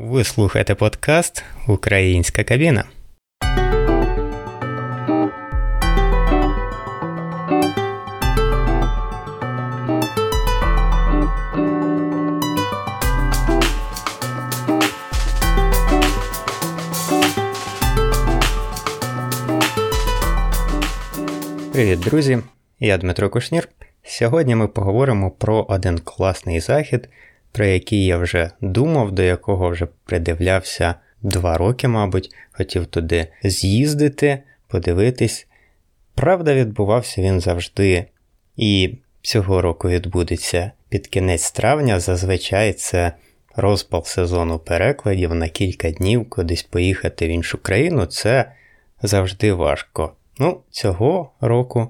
[0.00, 2.84] Ви слухаєте подкаст Українська кабіна.
[21.72, 22.38] Привіт, друзі!
[22.80, 23.68] Я Дмитро Кушнір.
[24.02, 27.08] Сьогодні ми поговоримо про один класний захід,
[27.52, 34.38] про який я вже думав, до якого вже придивлявся два роки, мабуть, хотів туди з'їздити,
[34.66, 35.46] подивитись.
[36.14, 38.04] Правда, відбувався він завжди.
[38.56, 42.00] І цього року відбудеться під кінець травня.
[42.00, 43.12] Зазвичай це
[43.56, 48.06] розпал сезону перекладів на кілька днів кудись поїхати в іншу країну.
[48.06, 48.52] Це
[49.02, 50.12] завжди важко.
[50.38, 51.88] Ну, цього року.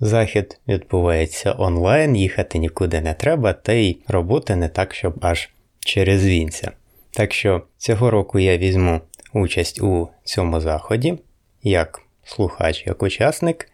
[0.00, 6.26] Захід відбувається онлайн, їхати нікуди не треба, та й роботи не так, щоб аж через
[6.26, 6.70] вінця.
[7.10, 9.00] Так що цього року я візьму
[9.32, 11.18] участь у цьому заході,
[11.62, 13.68] як слухач, як учасник.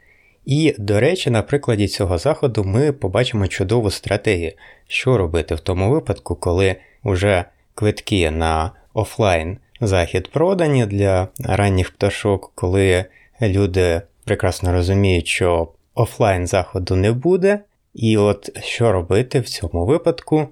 [0.44, 4.52] І, до речі, на прикладі цього заходу ми побачимо чудову стратегію,
[4.88, 12.52] що робити в тому випадку, коли вже квитки на офлайн захід продані для ранніх пташок,
[12.55, 13.05] коли
[13.42, 17.60] люди прекрасно розуміють, що офлайн заходу не буде.
[17.94, 20.48] І от що робити в цьому випадку?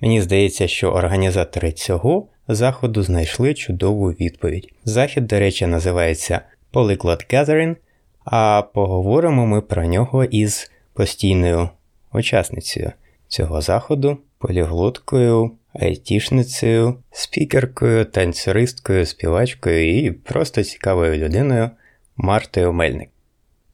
[0.00, 4.72] Мені здається, що організатори цього заходу знайшли чудову відповідь.
[4.84, 6.40] Захід, до речі, називається
[6.72, 7.76] Polyglot Gathering,
[8.24, 11.68] а поговоримо ми про нього із постійною
[12.12, 12.92] учасницею
[13.28, 21.70] цього заходу, поліглоткою, айтішницею, спікеркою, танцюристкою, співачкою і просто цікавою людиною
[22.16, 23.09] Мартою Мельник.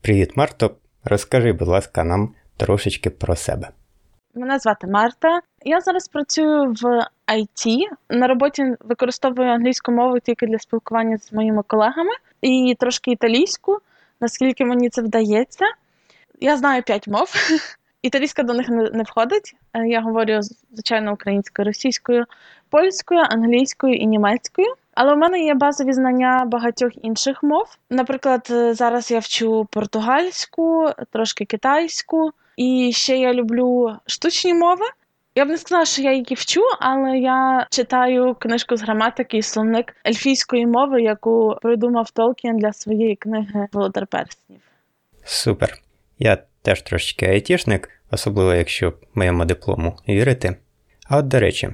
[0.06, 0.70] Привіт, Марто!
[1.04, 3.68] Розкажи, будь ласка, нам трошечки про себе.
[4.34, 5.40] Мене звати Марта.
[5.64, 7.78] Я зараз працюю в IT.
[8.10, 13.78] На роботі використовую англійську мову тільки для спілкування з моїми колегами і трошки італійську,
[14.20, 15.64] наскільки мені це вдається.
[16.40, 17.34] Я знаю п'ять мов.
[18.02, 19.56] Італійська до них не входить.
[19.86, 20.40] Я говорю
[20.72, 22.24] звичайно українською, російською,
[22.70, 24.74] польською, англійською і німецькою.
[24.96, 27.66] Але у мене є базові знання багатьох інших мов.
[27.90, 34.84] Наприклад, е, зараз я вчу португальську, трошки китайську, і ще я люблю штучні мови.
[35.34, 39.42] Я б не сказала, що я її вчу, але я читаю книжку з граматики і
[39.42, 44.60] словник ельфійської мови, яку придумав Толкін для своєї книги Володар Перснів.
[45.24, 45.78] Супер.
[46.18, 50.56] Я теж трошечки айтішник, особливо якщо моєму диплому вірити.
[51.08, 51.70] А от до речі.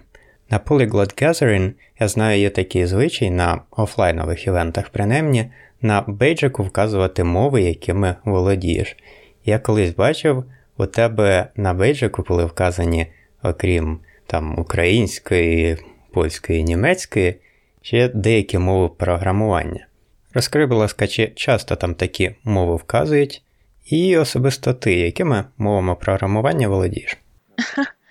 [0.52, 5.50] На Polyglot Gathering, я знаю, є такий звичай на офлайнових івентах, принаймні,
[5.82, 8.96] на бейджику вказувати мови, якими володієш.
[9.44, 10.44] Я колись бачив,
[10.76, 13.06] у тебе на бейджику були вказані,
[13.42, 15.76] окрім там української,
[16.10, 17.36] польської, німецької,
[17.82, 19.86] ще деякі мови програмування.
[20.34, 23.42] Розкрий, будь ласка, чи часто там такі мови вказують,
[23.86, 27.18] і особисто ти, якими мовами програмування володієш?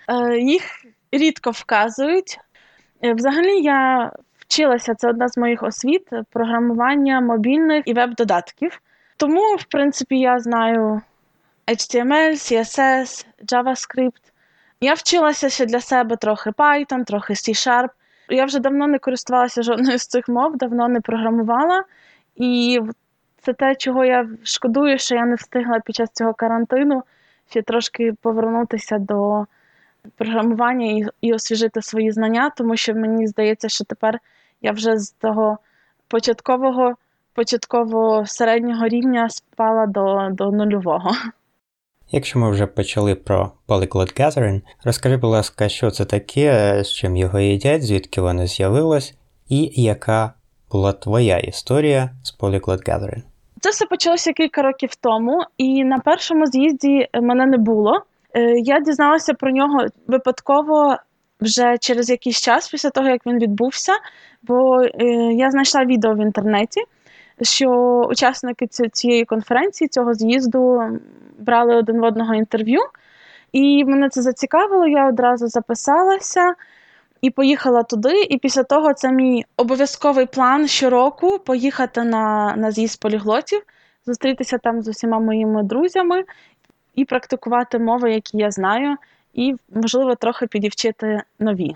[0.08, 0.62] Е, їх
[1.12, 2.38] рідко вказують.
[3.04, 8.80] Е, взагалі, я вчилася, це одна з моїх освіт програмування мобільних і веб-додатків.
[9.16, 11.00] Тому, в принципі, я знаю
[11.66, 14.22] HTML, CSS, JavaScript.
[14.80, 17.88] Я вчилася ще для себе трохи Python, трохи C-Sharp.
[18.28, 21.84] Я вже давно не користувалася жодною з цих мов, давно не програмувала.
[22.36, 22.80] І
[23.40, 27.02] це те, чого я шкодую, що я не встигла під час цього карантину
[27.52, 29.46] ще трошки повернутися до
[30.16, 34.18] програмування і, і освіжити свої знання, тому що мені здається, що тепер
[34.62, 35.58] я вже з того
[36.08, 36.94] початкового,
[37.34, 41.10] початково середнього рівня спала до, до нульового.
[42.10, 47.16] Якщо ми вже почали про Polyglot Gathering, розкажи, будь ласка, що це таке, з чим
[47.16, 49.14] його їдять, звідки воно з'явилось,
[49.48, 50.32] і яка
[50.72, 53.22] була твоя історія з Polyglot Gathering?
[53.60, 58.02] Це все почалося кілька років тому, і на першому з'їзді мене не було.
[58.34, 60.96] Е, я дізналася про нього випадково
[61.40, 63.92] вже через якийсь час після того, як він відбувся,
[64.42, 66.80] бо е, я знайшла відео в інтернеті,
[67.42, 67.70] що
[68.10, 70.80] учасники цієї конференції, цього з'їзду
[71.38, 72.80] брали один в одного інтерв'ю,
[73.52, 76.54] і мене це зацікавило, я одразу записалася.
[77.22, 83.00] І поїхала туди, і після того це мій обов'язковий план щороку поїхати на на з'їзд
[83.00, 83.62] поліглотів,
[84.06, 86.24] зустрітися там з усіма моїми друзями
[86.94, 88.96] і практикувати мови, які я знаю,
[89.34, 91.74] і, можливо, трохи підівчити нові.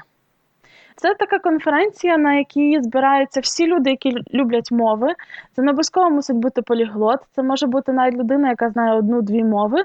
[0.96, 5.14] Це така конференція, на якій збираються всі люди, які люблять мови.
[5.56, 7.20] Це не обов'язково мусить бути поліглот.
[7.32, 9.84] Це може бути навіть людина, яка знає одну-дві мови.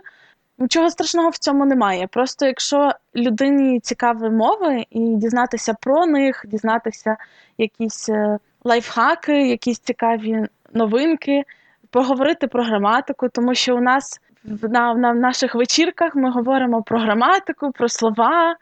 [0.57, 2.07] Нічого страшного в цьому немає.
[2.07, 7.17] Просто якщо людині цікаві мови і дізнатися про них, дізнатися
[7.57, 11.43] якісь е, лайфхаки, якісь цікаві новинки,
[11.89, 17.71] поговорити про граматику, тому що у нас на, на наших вечірках ми говоримо про граматику,
[17.71, 18.55] про слова.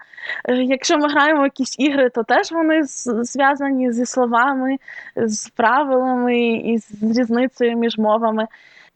[0.45, 4.77] Е, якщо ми граємо якісь ігри, то теж вони зв'язані зі словами,
[5.15, 8.47] з правилами і з різницею між мовами.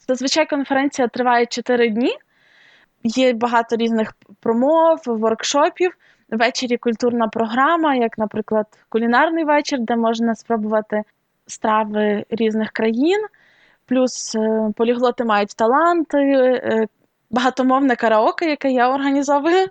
[0.08, 2.18] Зазвичай конференція триває 4 дні.
[3.04, 5.92] Є багато різних промов, воркшопів.
[6.30, 11.02] Ввечері культурна програма, як, наприклад, кулінарний вечір, де можна спробувати
[11.48, 13.26] страви різних країн.
[13.86, 16.88] Плюс е, поліглоти мають таланти, е,
[17.30, 19.68] багатомовне караоке, яке я організовую,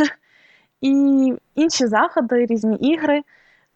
[0.80, 0.90] і
[1.54, 3.22] інші заходи, різні ігри.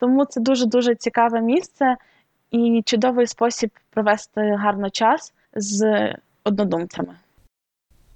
[0.01, 1.97] Тому це дуже-дуже цікаве місце
[2.51, 6.13] і чудовий спосіб провести гарно час з
[6.45, 7.15] однодумцями.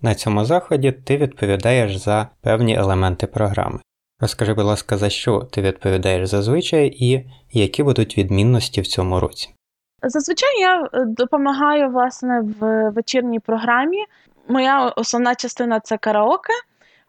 [0.03, 3.81] На цьому заході ти відповідаєш за певні елементи програми.
[4.21, 9.55] Розкажи, будь ласка, за що ти відповідаєш зазвичай і які будуть відмінності в цьому році?
[10.03, 14.05] Зазвичай я е, допомагаю власне в вечірній програмі.
[14.49, 16.53] Моя основна частина це караоке.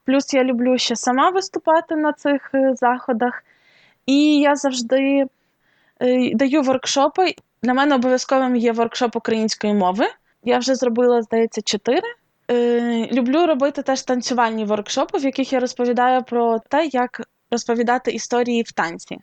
[0.05, 3.43] Плюс я люблю ще сама виступати на цих е, заходах.
[4.05, 5.25] І я завжди
[5.99, 7.35] е, даю воркшопи.
[7.63, 10.05] Для мене обов'язковим є воркшоп української мови.
[10.43, 12.07] Я вже зробила, здається, чотири.
[13.11, 18.71] Люблю робити теж танцювальні воркшопи, в яких я розповідаю про те, як розповідати історії в
[18.71, 19.17] танці.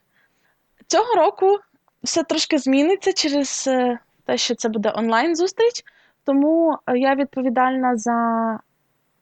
[0.86, 1.58] Цього року
[2.02, 5.84] все трошки зміниться через е, те, що це буде онлайн-зустріч,
[6.24, 8.58] тому е, я відповідальна за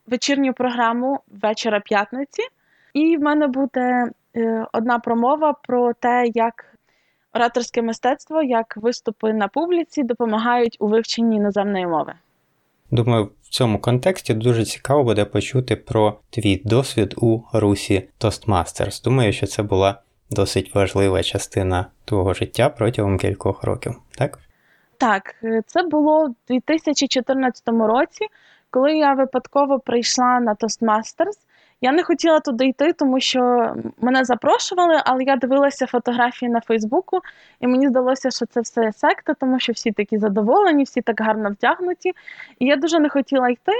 [0.06, 2.42] вечірню програму вечора п'ятниці,
[2.94, 6.64] і в мене буде е, одна промова про те, як
[7.32, 12.12] ораторське мистецтво, як виступи на публіці допомагають у вивченні іноземної мови.
[12.90, 19.04] Думаю, в цьому контексті дуже цікаво буде почути про твій досвід у русі Toastmasters.
[19.04, 24.38] Думаю, що це була досить важлива частина твого життя протягом кількох років, так?
[24.98, 28.26] Так, е, це було в 2014 році,
[28.70, 31.38] коли я випадково прийшла на Toastmasters.
[31.80, 37.20] Я не хотіла туди йти, тому що мене запрошували, але я дивилася фотографії на Фейсбуку,
[37.60, 41.50] і мені здалося, що це все секта, тому що всі такі задоволені, всі так гарно
[41.50, 42.12] вдягнуті.
[42.58, 43.72] І я дуже не хотіла йти.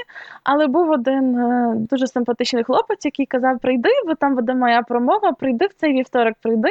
[0.45, 5.33] Але був один е, дуже симпатичний хлопець, який казав: Прийди, бо там буде моя промова,
[5.33, 6.69] прийди в цей вівторок, прийди.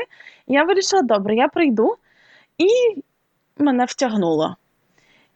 [0.47, 1.95] І я вирішила, добре, я прийду,
[2.57, 2.67] і
[3.57, 4.55] мене втягнуло.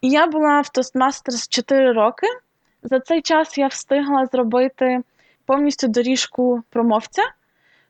[0.01, 2.27] І я була в Toastmasters 4 роки.
[2.83, 5.01] За цей час я встигла зробити
[5.51, 7.21] повністю доріжку промовця,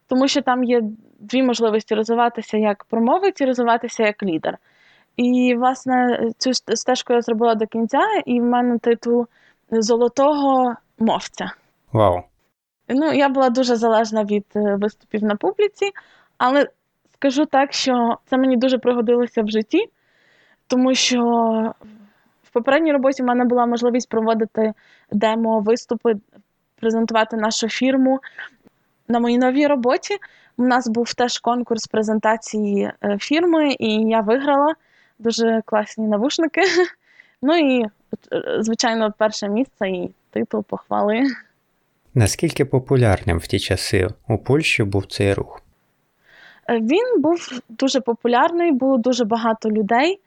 [0.08, 0.82] тому що там є
[1.20, 4.58] дві можливості розвиватися як промовець і розвиватися як лідер.
[5.18, 9.28] І, власне, цю стежку я зробила до кінця, і в мене титул
[9.72, 11.52] золотого мовця.
[11.94, 12.22] Вау.
[12.88, 15.92] Ну, я була дуже залежна від е, виступів на публіці,
[16.38, 16.68] але
[17.14, 19.86] скажу так, що це мені дуже пригодилося в житті,
[20.68, 21.20] тому що
[22.44, 24.74] в попередній роботі в мене була можливість проводити
[25.12, 26.14] демо-виступи
[26.82, 28.20] презентувати нашу фірму.
[29.08, 30.18] На моїй новій роботі
[30.58, 34.76] у нас був теж конкурс презентації е, фірми, і я виграла
[35.20, 36.62] дуже класні навушники.
[37.44, 37.90] Ну і, е,
[38.60, 41.24] звичайно, перше місце і титул похвали.
[42.14, 45.62] Наскільки популярним в ті часи у Польщі був цей рух?
[46.70, 50.20] Е, він був дуже популярний, було дуже багато людей,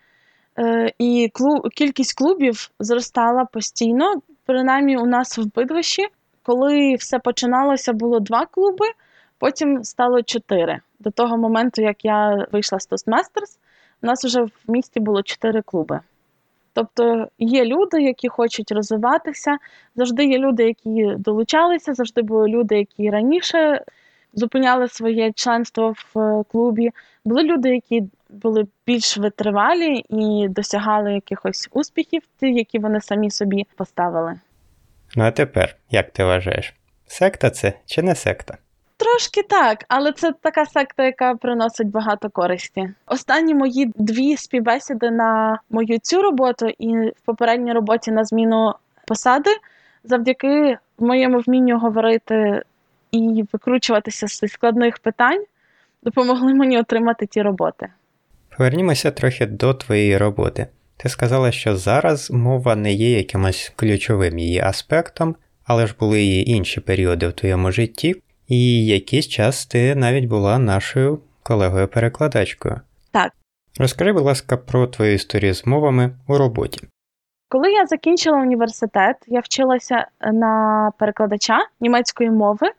[0.98, 1.30] і
[1.74, 4.14] кількість клубів зростала постійно.
[4.46, 6.06] Принаймні, у нас в Бидвищі
[6.44, 8.86] коли все починалося, було два клуби,
[9.38, 10.80] потім стало чотири.
[10.98, 13.58] До того моменту, як я вийшла з Toastmasters,
[14.02, 16.00] у нас вже в місті було чотири клуби.
[16.72, 19.56] Тобто є люди, які хочуть розвиватися,
[19.96, 23.84] завжди є люди, які долучалися, завжди були люди, які раніше
[24.32, 26.90] зупиняли своє членство в е, клубі.
[27.24, 33.66] Були люди, які були більш витривалі і досягали якихось успіхів, ті, які вони самі собі
[33.76, 34.40] поставили.
[35.16, 36.74] Ну а тепер, як ти вважаєш,
[37.06, 38.58] секта це чи не секта?
[38.96, 42.90] Трошки так, але це така секта, яка приносить багато користі.
[43.06, 48.74] Останні мої дві співбесіди на мою цю роботу і в попередній роботі на зміну
[49.06, 49.50] посади,
[50.04, 52.62] завдяки моєму вмінню говорити
[53.12, 55.44] і викручуватися з складних питань,
[56.02, 57.88] допомогли мені отримати ті роботи.
[58.56, 60.66] Повернімося трохи до твоєї роботи.
[60.96, 66.50] Ти сказала, що зараз мова не є якимось ключовим її аспектом, але ж були і
[66.50, 68.14] інші періоди в твоєму житті,
[68.48, 72.80] і якийсь час ти навіть була нашою колегою-перекладачкою.
[73.12, 73.32] Так.
[73.78, 76.80] Розкажи, будь ласка, про твою історію з мовами у роботі.
[77.48, 82.70] Коли я закінчила університет, я вчилася на перекладача німецької мови.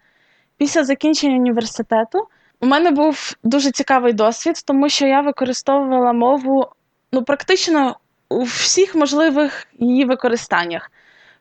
[0.57, 2.27] Після закінчення університету
[2.61, 6.67] у мене був дуже цікавий досвід, тому що я використовувала мову
[7.11, 7.95] ну, практично
[8.29, 10.91] у всіх можливих її використаннях.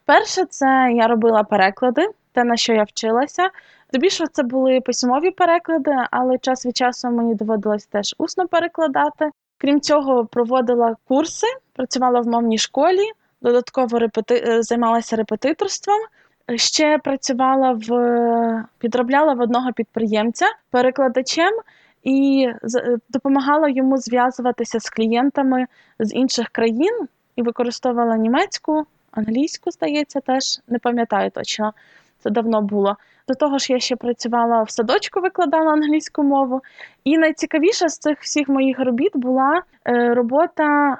[0.05, 3.51] Перше, це я робила переклади, те, на що я вчилася.
[3.89, 9.31] Здебільшого це були письмові переклади, але час від часу мені доводилось теж усно перекладати.
[9.59, 13.11] Крім цього, проводила курси, працювала в мовній школі,
[13.43, 14.45] додатково репети...
[14.47, 15.99] Е, займалася репетиторством.
[16.57, 21.53] Ще працювала в підробляла в одного підприємця перекладачем
[22.05, 25.67] і е, допомагала йому зв'язуватися з клієнтами
[25.99, 31.73] з інших країн і використовувала німецьку, англійську, здається, теж не пам'ятаю точно.
[32.19, 32.97] Це давно було.
[33.29, 36.61] До того ж, я ще працювала в садочку, викладала англійську мову.
[37.05, 40.99] І найцікавіша з цих всіх моїх робіт була е, робота.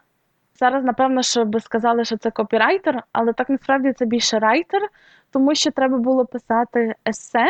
[0.61, 4.83] Зараз, напевно, що би сказали, що це копірайтер, але так насправді це більше райтер,
[5.31, 7.47] тому що треба було писати есе,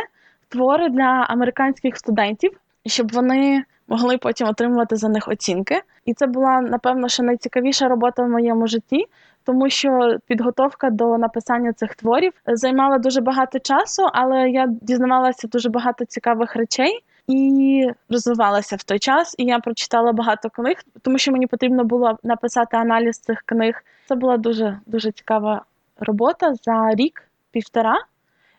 [0.49, 5.83] твори для американських студентів, щоб вони могли потім отримувати за них оцінки.
[6.05, 9.07] І це була, напевно, що найцікавіша робота в моєму житті,
[9.45, 15.69] тому що підготовка до написання цих творів займала дуже багато часу, але я дізнавалася дуже
[15.69, 17.05] багато цікавих речей.
[17.27, 22.19] І розвивалася в той час, і я прочитала багато книг, тому що мені потрібно було
[22.23, 23.85] написати аналіз цих книг.
[24.09, 25.65] Це була дуже дуже цікава
[25.99, 28.05] робота за рік-півтора.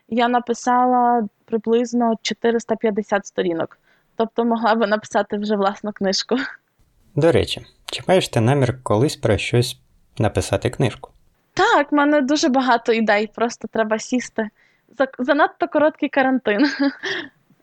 [0.08, 3.78] Я написала приблизно 450 сторінок,
[4.16, 6.36] тобто могла би написати вже власну книжку.
[7.14, 9.78] До речі, чи маєш ти намір колись про щось
[10.18, 11.10] написати книжку?
[11.54, 14.48] Так, в мене дуже багато ідей, просто треба сісти.
[15.18, 16.70] Занадто короткий карантин.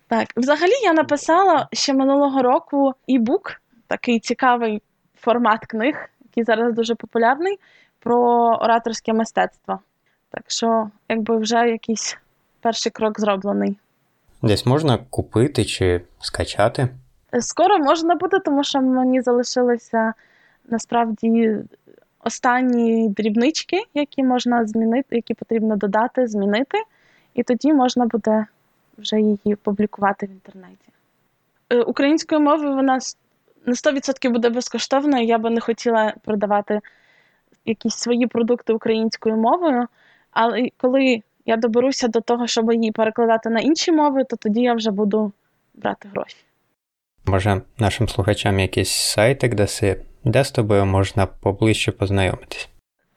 [0.07, 4.81] Так, взагалі я написала ще минулого року і-бук, такий цікавий
[5.15, 7.59] формат книг, який зараз дуже популярний,
[7.99, 8.19] про
[8.61, 9.79] ораторське мистецтво.
[10.29, 12.17] Так що, якби вже якийсь
[12.61, 13.77] перший крок зроблений.
[14.43, 16.89] Десь можна купити чи скачати?
[17.39, 20.13] Скоро можна буде, тому що мені залишилися
[20.69, 21.57] насправді
[22.23, 26.77] останні дрібнички, які можна змінити, які потрібно додати, змінити,
[27.33, 28.45] і тоді можна буде
[28.97, 30.89] вже її публікувати в інтернеті.
[31.69, 32.99] Е, українською мовою вона
[33.65, 35.25] на 100% буде безкоштовною.
[35.25, 36.79] Я би не хотіла продавати
[37.65, 39.87] якісь свої продукти українською мовою,
[40.31, 44.73] але коли я доберуся до того, щоб її перекладати на інші мови, то тоді я
[44.73, 45.31] вже буду
[45.73, 46.37] брати гроші.
[47.25, 52.69] Може, нашим слухачам якийсь сайтик даси, де з тобою можна поближче познайомитись?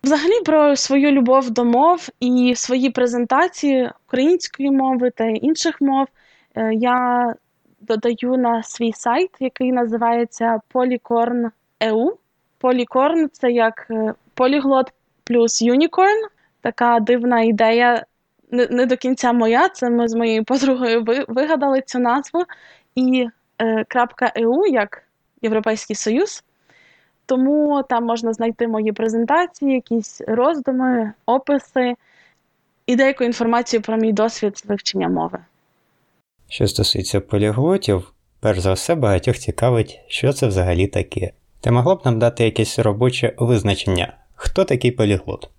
[0.04, 6.06] Взагалі про свою любов до мов і свої презентації української мови та інших мов
[6.54, 7.35] е, я
[7.80, 12.12] додаю на свій сайт, який називається Polycorn.eu.
[12.61, 14.92] Polycorn– це як е, поліглот
[15.25, 16.23] плюс юнікорн.
[16.61, 18.04] Така дивна ідея,
[18.50, 19.69] не, до кінця моя.
[19.69, 22.45] Це ми з моєю подругою вигадали цю назву.
[22.95, 23.85] І е,
[24.37, 25.03] .eu, як
[25.43, 26.45] Європейський Союз.
[27.26, 31.95] Тому там можна знайти мої презентації, якісь роздуми, описи
[32.87, 35.38] і деяку інформацію про мій досвід вивчення мови.
[36.49, 41.33] Що стосується поліглотів, перш за все багатьох цікавить, що це взагалі таке.
[41.61, 44.17] Ти могла б нам дати якесь робоче визначення?
[44.35, 45.50] Хто такий поліглот?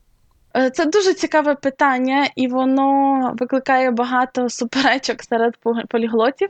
[0.56, 5.58] Е, це дуже цікаве питання, і воно викликає багато суперечок серед
[5.90, 6.50] поліглотів.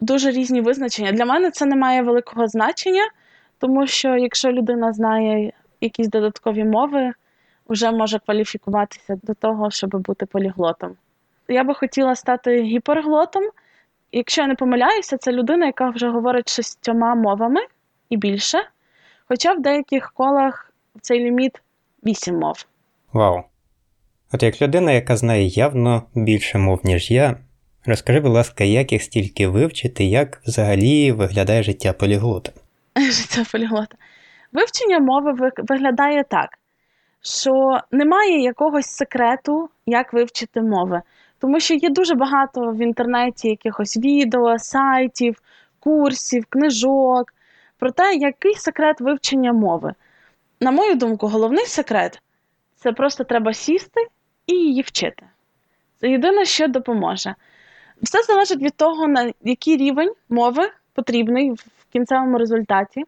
[0.00, 1.12] Дуже різні визначення.
[1.12, 3.02] Для мене це не має великого значення.
[3.58, 7.12] Тому що якщо людина знає якісь додаткові мови,
[7.68, 10.96] вже може кваліфікуватися до того, щоб бути поліглотом.
[11.48, 13.42] Я би хотіла стати гіперглотом.
[14.12, 17.60] Якщо я не помиляюся, це людина, яка вже говорить шістьома мовами
[18.10, 18.58] і більше.
[19.28, 21.62] Хоча в деяких колах цей ліміт
[22.04, 22.66] вісім мов.
[23.18, 23.42] Вау.
[24.32, 27.36] От як людина, яка знає явно більше мов, ніж я,
[27.86, 32.52] розкажи, будь ласка, як їх стільки вивчити, як взагалі виглядає життя поліглота?
[32.96, 33.96] життя поліглота.
[34.52, 36.48] Вивчення мови виглядає так,
[37.22, 41.02] що немає якогось секрету, як вивчити мови.
[41.38, 45.42] Тому що є дуже багато в інтернеті якихось відео, сайтів,
[45.80, 47.34] курсів, книжок
[47.78, 49.94] про те, який секрет вивчення мови.
[50.60, 52.22] На мою думку, головний секрет
[52.78, 54.00] це просто треба сісти
[54.46, 55.26] і її вчити.
[56.00, 57.34] Це єдине, що допоможе.
[58.02, 63.04] Все залежить від того, на який рівень мови потрібний в кінцевому результаті.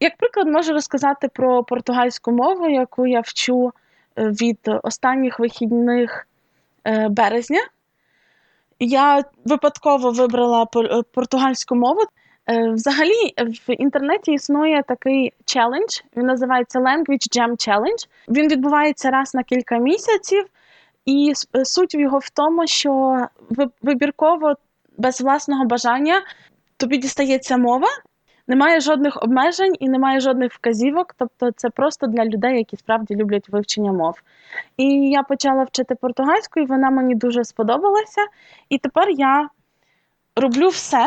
[0.00, 3.72] Як приклад, можу розказати про португальську мову, яку я вчу
[4.18, 6.28] е, від останніх вихідних
[6.84, 7.60] е, березня.
[8.78, 10.66] Я випадково вибрала
[11.14, 12.00] португальську мову.
[12.48, 13.34] Е, взагалі,
[13.66, 18.08] в інтернеті існує такий челендж, він називається Language Jam Challenge.
[18.28, 20.44] Він відбувається раз на кілька місяців,
[21.06, 21.32] і
[21.64, 23.16] суть його в тому, що
[23.82, 24.54] вибірково
[24.98, 26.22] без власного бажання
[26.76, 27.88] тобі дістається мова,
[28.46, 31.14] немає жодних обмежень і немає жодних вказівок.
[31.18, 34.14] Тобто, це просто для людей, які справді люблять вивчення мов.
[34.76, 38.26] І я почала вчити португальську, і вона мені дуже сподобалася.
[38.68, 39.48] І тепер я
[40.36, 41.06] роблю все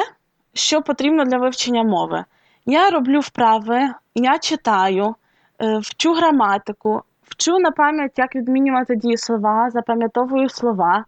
[0.59, 2.23] що потрібно для вивчення мови.
[2.65, 5.15] Я роблю вправи, я читаю,
[5.61, 11.05] е, вчу граматику, вчу на пам'ять, як відмінювати дієслова, запам'ятовую слова.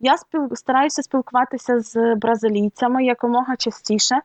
[0.00, 0.48] Я спіл...
[0.54, 4.16] стараюся спілкуватися з бразилійцями якомога частіше.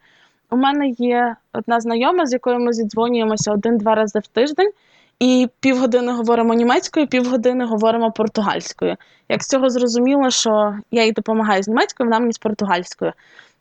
[0.51, 4.71] У мене є одна знайома, з якою ми зідзвонюємося один-два рази в тиждень,
[5.19, 8.95] і півгодини говоримо німецькою, півгодини говоримо португальською.
[9.29, 13.13] Як з цього зрозуміло, що я їй допомагаю з німецькою, вона мені з португальською.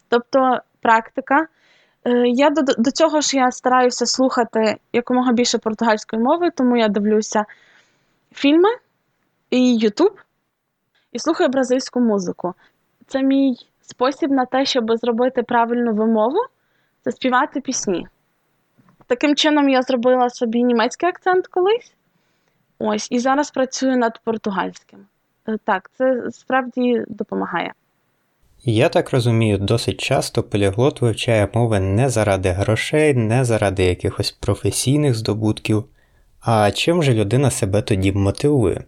[0.08, 1.46] Тобто практика.
[2.04, 6.88] Е, я до, до цього ж я стараюся слухати якомога більше португальської мови, тому я
[6.88, 7.44] дивлюся
[8.32, 8.68] фільми
[9.50, 10.20] і Ютуб
[11.12, 12.54] і слухаю бразильську музику.
[13.06, 16.38] Це мій спосіб на те, щоб зробити правильну вимову,
[17.04, 18.06] це співати пісні.
[19.06, 21.92] Таким чином, я зробила собі німецький акцент колись.
[22.78, 25.06] Ось, і зараз працюю над португальським.
[25.48, 27.72] Е, так, це справді допомагає.
[28.64, 35.14] Я так розумію, досить часто поліглот вивчає мови не заради грошей, не заради якихось професійних
[35.14, 35.84] здобутків.
[36.40, 38.84] А чим же людина себе тоді мотивує?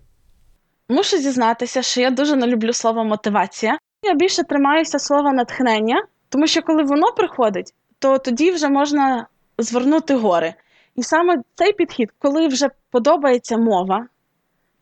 [0.88, 3.78] Мушу зізнатися, що я дуже не люблю слово мотивація.
[4.02, 9.26] Я більше тримаюся слова натхнення, тому що коли воно приходить, то тоді вже можна
[9.58, 10.54] звернути гори.
[10.96, 14.06] І саме цей підхід, коли вже подобається мова,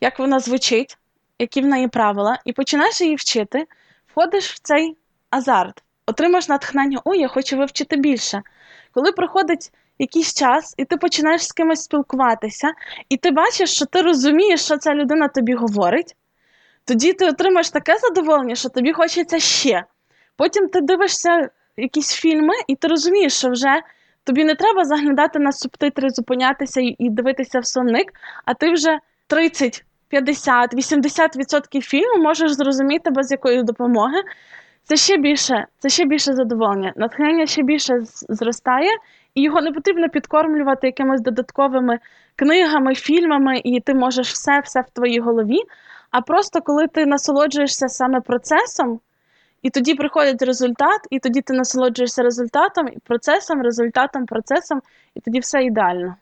[0.01, 0.99] як вона звучить,
[1.39, 3.67] які в неї правила, і починаєш її вчити
[4.19, 4.97] входиш в цей
[5.31, 8.43] азарт, отримаєш натхнення, ой, я хочу вивчити більше.
[8.95, 12.73] Коли проходить якийсь час, і ти починаєш з кимось спілкуватися,
[13.09, 16.17] і ти бачиш, що ти розумієш, що ця людина тобі говорить,
[16.85, 19.85] тоді ти отримаєш таке задоволення, що тобі хочеться ще.
[20.37, 23.83] Потім ти дивишся якісь фільми, і ти розумієш, що вже
[24.25, 28.13] тобі не треба заглядати на субтитри, зупинятися і дивитися в сонник,
[28.45, 34.23] а ти вже 30 50-80% фільму можеш зрозуміти без якої допомоги.
[34.85, 36.93] Це ще більше це ще більше задоволення.
[36.97, 38.91] Натхнення ще більше зростає,
[39.35, 41.99] і його не потрібно підкормлювати якимись додатковими
[42.37, 45.59] книгами, фільмами, і ти можеш все все в твоїй голові.
[46.11, 49.01] А просто коли ти насолоджуєшся саме процесом,
[49.63, 54.83] і тоді приходить результат, і тоді ти насолоджуєшся результатом, і процесом, результатом, процесом,
[55.15, 56.17] і тоді все ідеально.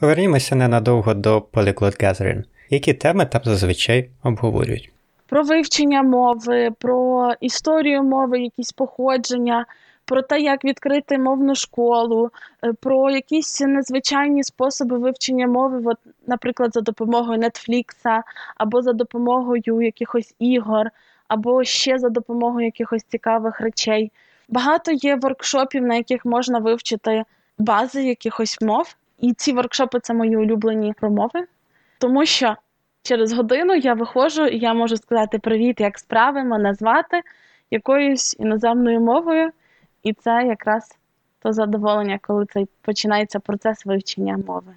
[0.00, 2.42] Повернімося ненадовго до Polyglot Gathering.
[2.70, 4.92] Які теми там зазвичай обговорюють?
[5.26, 9.66] Про вивчення мови, про історію мови, якісь походження,
[10.04, 12.30] про те, як відкрити мовну школу,
[12.64, 18.22] е, про якісь незвичайні способи вивчення мови, от, наприклад, за допомогою Нетфлікса,
[18.56, 20.90] або за допомогою якихось ігор,
[21.28, 24.12] або ще за допомогою якихось цікавих речей.
[24.48, 27.24] Багато є воркшопів, на яких можна вивчити
[27.58, 28.96] бази якихось мов.
[29.18, 31.46] І ці воркшопи це мої улюблені промови.
[32.00, 32.56] Тому що
[33.02, 37.22] через годину я виходжу і я можу сказати привіт, як справи, мене звати
[37.70, 39.50] якоюсь іноземною мовою,
[40.02, 40.96] і це якраз
[41.42, 44.72] то задоволення, коли цей починається процес вивчення мови.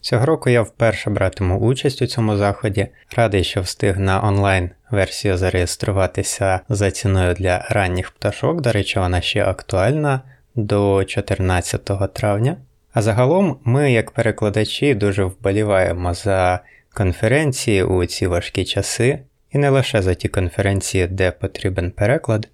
[0.00, 2.88] Цього року я вперше братиму участь у цьому заході.
[3.16, 8.60] Радий, що встиг на онлайн версію зареєструватися за ціною для ранніх пташок.
[8.60, 10.20] До речі, вона ще актуальна
[10.54, 12.56] до 14 травня.
[12.98, 16.60] А загалом ми, як перекладачі, дуже вболіваємо за
[16.94, 19.18] конференції у ці важкі часи,
[19.52, 22.48] і не лише за ті конференції, де потрібен переклад.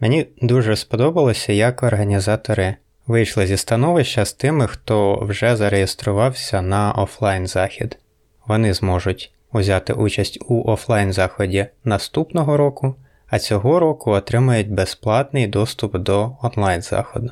[0.00, 2.76] Мені дуже сподобалося, як організатори
[3.06, 7.98] вийшли зі становища з тими, хто вже зареєструвався на офлайн захід.
[8.46, 12.94] Вони зможуть узяти участь у офлайн заході наступного року,
[13.26, 17.30] а цього року отримають безплатний доступ до онлайн заходу.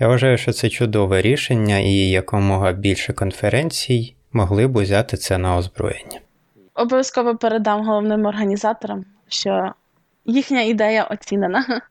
[0.00, 5.56] Я вважаю, що це чудове рішення, і якомога більше конференцій могли б узяти це на
[5.56, 6.20] озброєння.
[6.74, 9.72] Обов'язково передам головним організаторам, що
[10.24, 11.82] їхня ідея оцінена.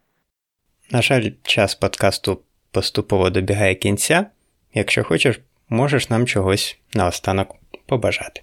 [0.91, 2.41] На жаль, час подкасту
[2.71, 4.25] поступово добігає кінця.
[4.73, 5.39] Якщо хочеш,
[5.69, 8.41] можеш нам чогось наостанок побажати.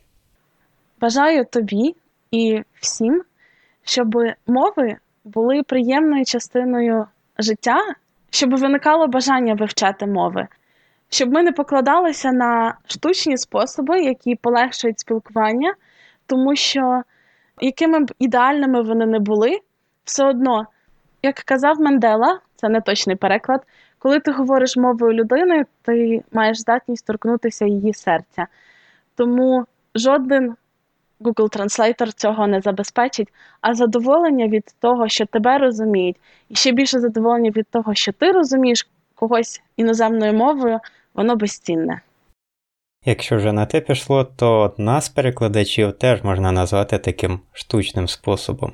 [1.01, 1.95] Бажаю тобі
[2.31, 3.25] і всім,
[3.85, 4.15] щоб
[4.47, 7.07] мови були приємною частиною
[7.39, 7.95] життя
[8.35, 10.47] щоб виникало бажання вивчати мови,
[11.11, 15.75] щоб ми не покладалися на штучні способи, які полегшують спілкування,
[16.27, 17.03] тому що
[17.61, 19.59] якими б ідеальними вони не були,
[20.05, 20.67] все одно,
[21.23, 23.67] як казав Мендела, це не точний переклад,
[23.99, 28.47] коли ти говориш мовою людини, ти маєш здатність торкнутися її серця.
[29.17, 30.55] Тому жоден
[31.21, 33.29] Google Translator цього не забезпечить,
[33.61, 36.17] а задоволення від того, що тебе розуміють,
[36.49, 40.81] і ще більше задоволення від того, що ти розумієш когось іноземною мовою,
[41.15, 42.01] воно безцінне.
[43.05, 48.73] Якщо вже на те пішло, то нас, перекладачів, теж можна назвати таким штучним способом.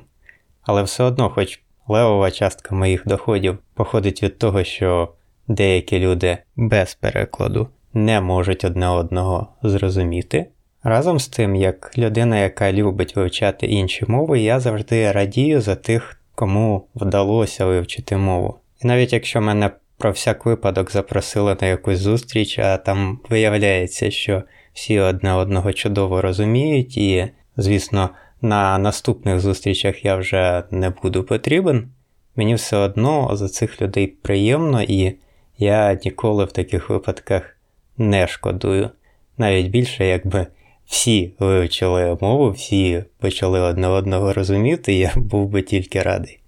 [0.61, 5.13] Але все одно, хоч левова частка моїх доходів походить від того, що
[5.47, 10.47] деякі люди без перекладу не можуть одне одного зрозуміти.
[10.83, 16.21] Разом з тим, як людина, яка любить вивчати інші мови, я завжди радію за тих,
[16.35, 18.55] кому вдалося вивчити мову.
[18.83, 24.43] І навіть якщо мене про всяк випадок запросили на якусь зустріч, а там виявляється, що
[24.73, 28.09] всі одне одного чудово розуміють, і, звісно,
[28.41, 31.89] на наступних зустрічах я вже не буду потрібен.
[32.35, 35.15] Мені все одно за цих людей приємно, і
[35.57, 37.57] я ніколи в таких випадках
[37.97, 38.89] не шкодую.
[39.37, 40.47] Навіть більше, якби
[40.91, 46.39] всі вивчили мову, всі почали одне одного розуміти, я був би тільки радий.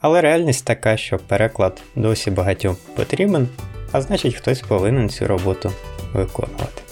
[0.00, 3.48] Але реальність така, що переклад досі багатьом потрібен,
[3.92, 5.72] а значить хтось повинен цю роботу
[6.12, 6.82] виконувати.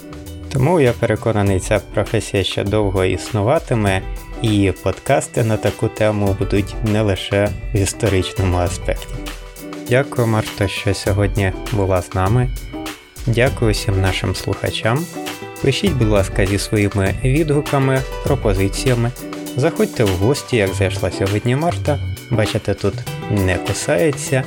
[0.52, 4.02] Тому я переконаний, ця професія ще довго існуватиме,
[4.42, 9.14] і подкасти на таку тему будуть не лише в історичному аспекті.
[9.88, 12.50] Дякую, Марто, що сьогодні була з нами.
[13.26, 15.06] Дякую всім нашим слухачам.
[15.62, 19.11] Пишіть, будь ласка, зі своїми відгуками, пропозиціями.
[19.57, 21.98] Заходьте в гості, як зайшла сьогодні Марта.
[22.31, 22.94] Бачите, тут
[23.31, 24.44] не кусається.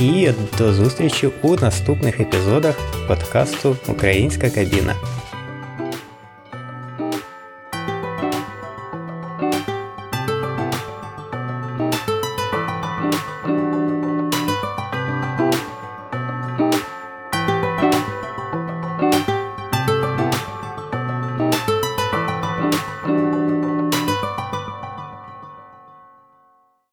[0.00, 2.74] І до зустрічі у наступних епізодах
[3.08, 4.94] подкасту Українська кабіна.